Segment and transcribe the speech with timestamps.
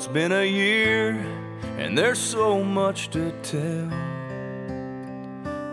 [0.00, 1.16] it's been a year
[1.78, 3.90] and there's so much to tell.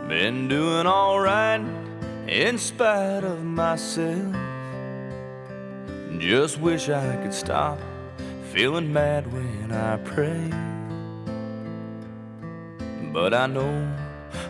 [0.07, 1.61] Been doing alright
[2.27, 4.35] in spite of myself.
[6.19, 7.77] Just wish I could stop
[8.53, 10.49] feeling mad when I pray.
[13.11, 13.71] But I know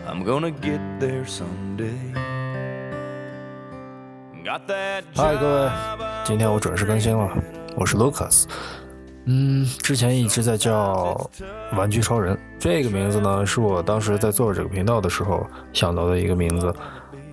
[0.06, 1.98] I'm gonna get there someday.
[4.44, 7.30] Got that 嗨，各位， job 今天我准时更新了，
[7.76, 8.46] 我是 Lucas。
[9.31, 11.29] 嗯，之前一直在叫
[11.73, 16.73] 玩具超人这个名字呢，是我当时在做这个频道的时候想到的一个名字。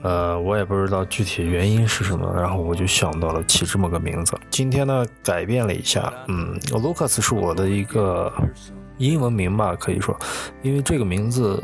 [0.03, 4.39] 呃，我也不知道具体原因是什么，然后我就想到了起这么个名字。
[4.51, 8.31] 今天呢，改变了一下，嗯，Lucas 是我的一个
[8.99, 10.15] 英文名吧，可以说，
[10.63, 11.61] 因为这个名字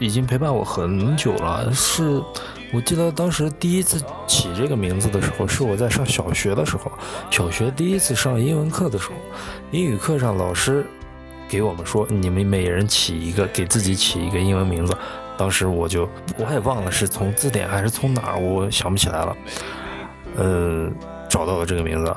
[0.00, 1.72] 已经陪伴我很久了。
[1.72, 2.22] 是
[2.72, 6.92] 我记得当时第一次起这个名字的时候，是我在上小学的时候，
[7.30, 9.14] 小学第一次上英文课的时候，
[9.70, 10.84] 英语课上老师
[11.48, 14.96] 给我们说，你们每人起一个，给自己起一个英文名字。
[15.38, 19.36] 当时我就我也忘了是从字典还是从哪儿，我想不起来了。
[20.36, 20.90] 呃，
[21.28, 22.14] 找到了这个名字，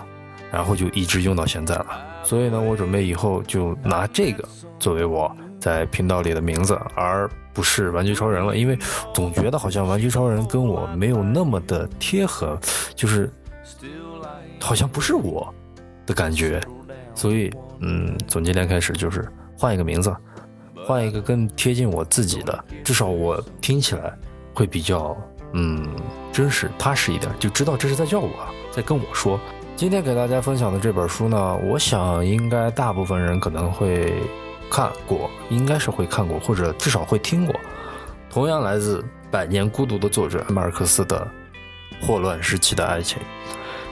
[0.51, 1.87] 然后就一直用到现在了。
[2.23, 4.43] 所以呢，我准备以后就拿这个
[4.79, 8.77] 作为我在频道里的名字，而不是玩具超人了，因为
[9.13, 12.59] 总觉得好像玩具超人跟我没有那么的贴合，
[12.95, 13.31] 就是
[14.59, 15.53] 好像不是我
[16.05, 16.59] 的感觉。
[17.13, 20.11] 所以，嗯，从今天开始就是换一个名字，
[20.85, 24.11] 换一个更贴近我自己的，至少我听起来
[24.53, 25.15] 会比较
[25.53, 25.87] 嗯
[26.31, 28.29] 真实踏实一点，就知道这是在叫我，
[28.71, 29.39] 在跟我说。
[29.75, 34.13] 今天给大家分享的这本书呢，我想应该大部分人可能会
[34.71, 37.53] 看过，应该是会看过，或者至少会听过。
[38.29, 41.27] 同样来自《百年孤独》的作者马尔克斯的
[42.07, 43.17] 《霍乱时期的爱情》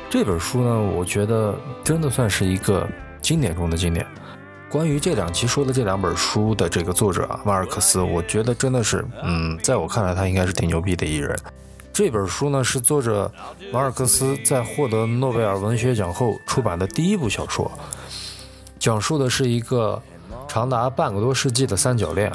[0.09, 1.53] 这本书呢，我觉得
[1.83, 2.87] 真的算是一个
[3.21, 4.07] 经典中的经典。
[4.69, 11.37] 关于这两期说的这两本书的这个作者啊，马尔克斯，我觉得真的是，嗯，在我看来他应该是挺牛逼的一人。
[11.91, 13.29] 这本书呢是作者
[13.73, 17.69] 马尔克斯在获得诺贝尔文学奖后出版的第一部小说，
[18.79, 20.01] 讲述的是一个
[20.49, 22.31] 长达半个多世纪的三角恋。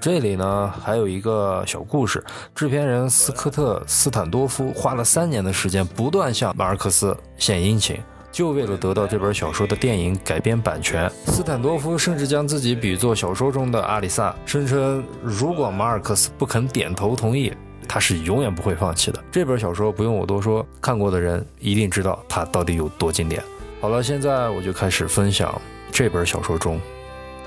[0.00, 2.22] 这里呢还有一个小故事，
[2.56, 7.96] 制片人斯科特·斯坦多夫花了三年的时间，不断向马尔克斯献殷勤。
[8.32, 17.52] 就为了得到这本小说的电影改编版权，斯坦多夫甚至将自己比作小说中的阿里萨，声称如果马尔克斯不肯点头同意，
[17.86, 19.22] 他是永远不会放弃的。
[19.30, 23.40] 这本小说不用我多说，看过的人一定知道它到底有多经典。
[23.80, 25.60] 好了，现在我就开始分享
[25.92, 26.80] 这本小说中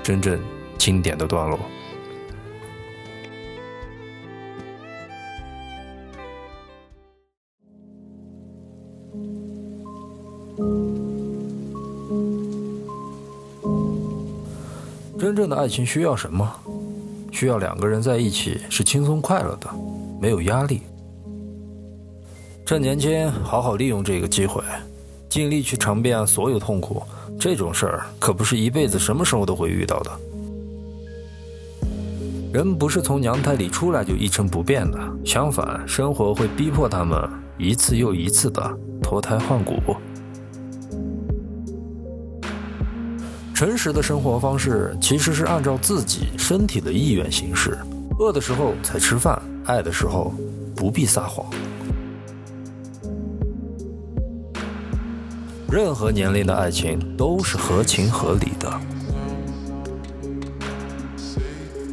[0.06, 0.40] 真正
[0.78, 1.58] 经典的段落。
[15.18, 16.48] 真正的爱情需要什么？
[17.32, 19.68] 需要两个人在一起是轻松快乐的，
[20.20, 20.82] 没有压力。
[22.64, 24.62] 趁年轻，好好利用这个机会，
[25.28, 27.02] 尽力去尝遍所有痛苦。
[27.38, 30.10] 这种事儿可不是一辈子什么时候都会遇到的。
[32.52, 39.74] 人不是从娘胎里出来就一成不变的，相反，生活会逼迫他们一次又一次的脱胎换骨。
[43.54, 47.78] 诚实的生活方式其实是按照自己身体的意愿行事，
[48.18, 50.32] 饿的时候才吃饭，爱的时候
[50.74, 51.46] 不必撒谎。
[55.70, 58.80] 任何年龄的爱情都是合情合理的。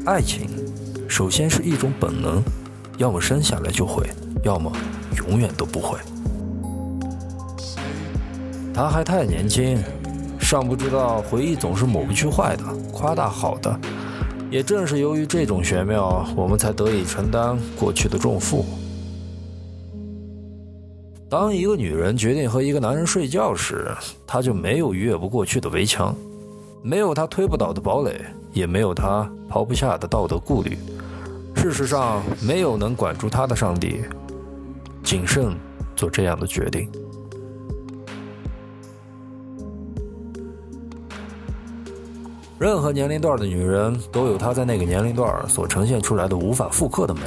[0.06, 0.47] 爱情
[1.07, 2.44] 首先是一种本能，
[2.97, 4.07] 要么生下来就会，
[4.44, 4.72] 要么
[5.28, 5.97] 永远都不会。
[8.73, 9.78] 他还太年轻。
[10.40, 13.79] 尚不知道回忆总是抹不去坏的，夸大好的。
[14.51, 18.66] 也正是由于这种玄妙，我们才得以承担过去的重负。
[21.34, 23.90] 当一个女人决定和一个男人睡觉时，
[24.28, 26.16] 她就没有越不过去的围墙，
[26.84, 30.78] 没有她推不倒的堡垒，也没有她抛不下的道德顾虑。
[31.56, 34.03] 事实上，没有能管住她的上帝，
[35.02, 35.58] 谨慎
[35.96, 36.88] 做这样的决定。
[42.59, 47.22] 任何年龄段的女人都有她在那个年龄段所呈现出来的无法复刻的美，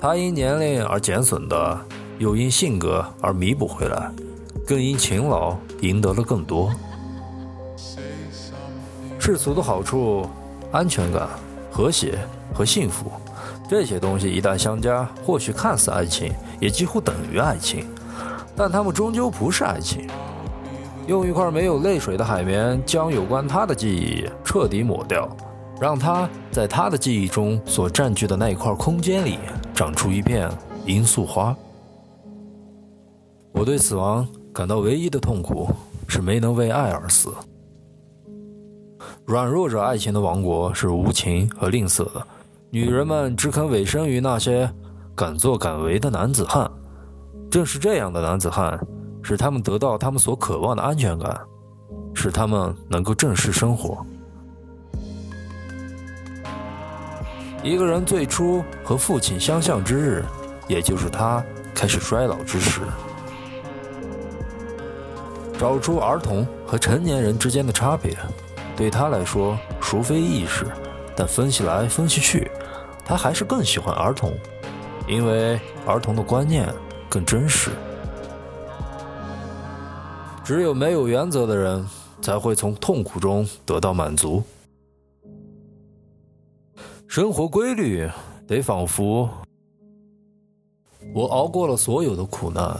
[0.00, 1.78] 她因年龄而减损的，
[2.18, 4.10] 又因性格而弥补回来，
[4.66, 6.70] 更因勤劳赢得了更多。
[9.18, 10.28] 世俗的好处、
[10.70, 11.28] 安全感、
[11.70, 12.18] 和谐
[12.52, 13.10] 和幸福，
[13.68, 17.86] 这些东西一旦相加，或许看似爱情，也几乎等于爱情，
[18.54, 20.06] 但他们终究不是爱情。
[21.06, 25.28] 用一块没有泪水的海绵将有关他的记忆彻底抹掉，
[25.80, 29.38] 让他在他的记忆中所占据的那一块空间里
[29.74, 30.50] 长出一片
[30.86, 31.56] 罂粟花。
[33.54, 35.70] 我对死亡感到唯一的痛苦
[36.08, 37.32] 是没能为爱而死。
[39.24, 42.26] 软弱者爱情的王国是无情和吝啬的，
[42.70, 44.68] 女人们只肯委身于那些
[45.14, 46.68] 敢作敢为的男子汉。
[47.48, 48.78] 正是这样的男子汉，
[49.22, 51.40] 使他们得到他们所渴望的安全感，
[52.12, 54.04] 使他们能够正视生活。
[57.62, 60.24] 一个人最初和父亲相像之日，
[60.66, 61.42] 也就是他
[61.72, 62.80] 开始衰老之时。
[65.58, 68.16] 找出儿童和成年人之间的差别。
[68.76, 70.66] 对他来说，孰非易事，
[71.16, 72.50] 但分析来分析去，
[73.04, 74.32] 他还是更喜欢儿童，
[75.08, 76.68] 因为儿童的观念
[77.08, 77.70] 更真实。
[80.44, 81.86] 只有没有原则的人，
[82.20, 84.42] 才会从痛苦中得到满足。
[87.06, 88.10] 生活规律
[88.46, 89.30] 得仿佛
[91.14, 92.76] 我熬过了所有的苦难，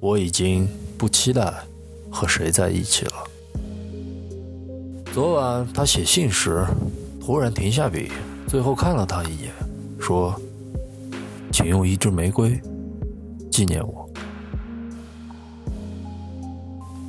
[0.00, 1.54] 我已经不期待
[2.12, 3.12] 和谁在一起了。
[5.12, 6.64] 昨晚他写信时，
[7.20, 8.12] 突然停下笔，
[8.46, 9.52] 最后看了他一眼，
[9.98, 10.38] 说
[11.50, 12.60] ：“请用一支玫瑰
[13.50, 14.08] 纪念我。”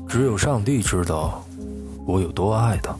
[0.07, 1.44] 只有上帝知道
[2.05, 2.95] 我有多爱他。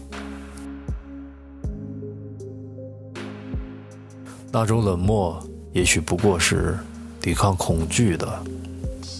[4.52, 5.42] 那种冷漠，
[5.74, 6.78] 也许不过是
[7.20, 8.28] 抵抗恐惧的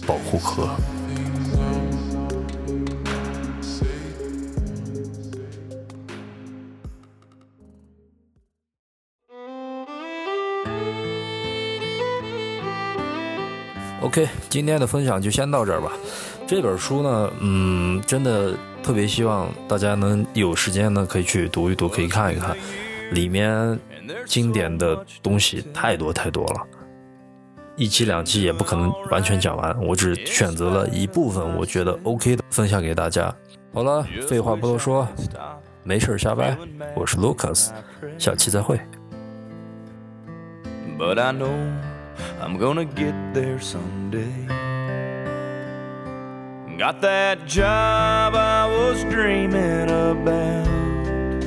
[0.06, 0.68] 保护壳。
[14.02, 15.90] OK，今天的分享就先到这儿吧。
[16.46, 22.54] 这本书呢，嗯，真的特别希望大家能有时间呢，可以去读一读，可以看一看。
[23.12, 23.78] 里面
[24.26, 26.60] 经典的东西太多太多了，
[27.76, 29.74] 一期两期也不可能完全讲完。
[29.82, 33.34] 我只选择了一部分我觉得 OK 的分享给大家。
[33.72, 35.08] 好了，废话不多说，
[35.82, 36.56] 没事瞎掰。
[36.94, 37.70] 我是 Lucas，
[38.18, 38.78] 下期再会。
[42.40, 44.46] I'm gonna get there someday.
[46.78, 51.42] Got that job I was dreaming about.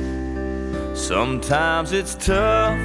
[0.96, 2.78] Sometimes it's tough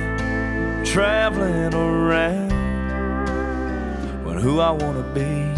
[0.85, 2.51] traveling around
[4.25, 5.53] when who I wanna be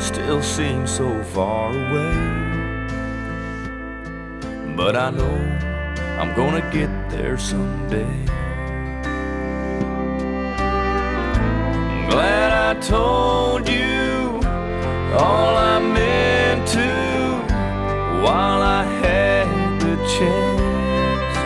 [0.00, 2.14] still seems so far away.
[4.74, 5.36] But I know
[6.18, 8.39] I'm gonna get there someday.
[12.80, 14.40] Told you
[15.12, 16.88] all I meant to
[18.22, 21.36] while I had the chance.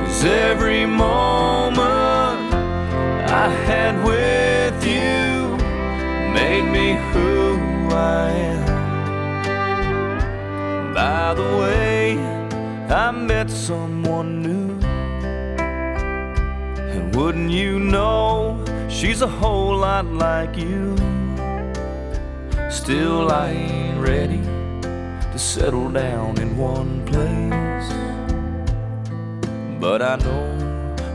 [0.00, 2.52] Cause every moment
[3.30, 5.56] I had with you
[6.34, 7.58] made me who
[7.94, 8.66] I am.
[10.94, 12.18] By the way,
[12.88, 14.67] I met someone new.
[17.18, 20.94] Wouldn't you know she's a whole lot like you?
[22.70, 24.40] Still, I ain't ready
[25.32, 27.90] to settle down in one place.
[29.80, 30.46] But I know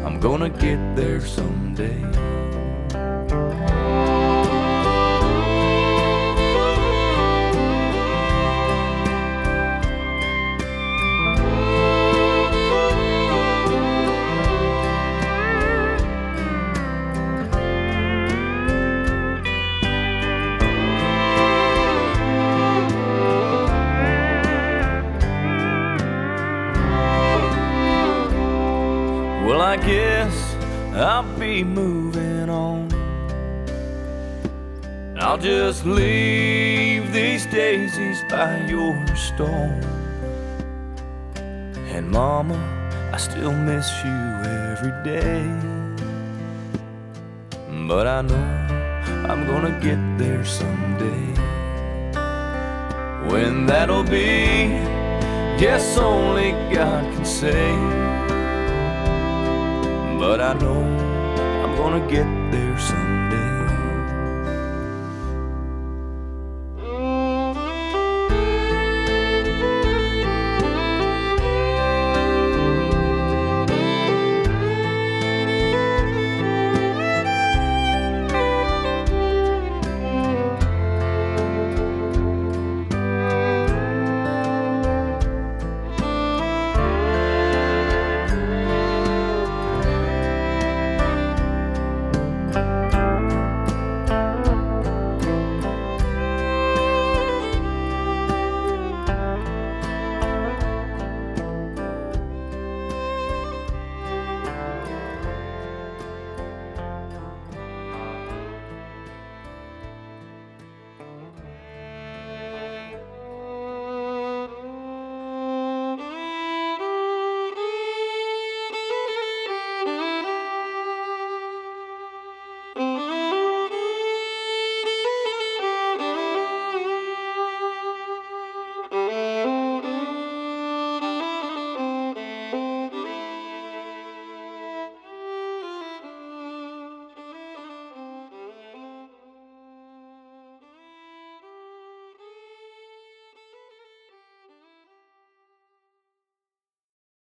[0.05, 2.03] I'm gonna get there someday.
[29.85, 30.55] Guess
[30.93, 32.87] I'll be moving on.
[35.17, 39.83] I'll just leave these daisies by your stone.
[41.35, 42.57] And Mama,
[43.11, 44.19] I still miss you
[44.71, 45.43] every day.
[47.87, 48.47] But I know
[49.29, 51.23] I'm gonna get there someday.
[53.29, 54.67] When that'll be,
[55.59, 58.02] guess only God can say.
[60.23, 60.81] But I know
[61.63, 63.02] I'm gonna get there someday.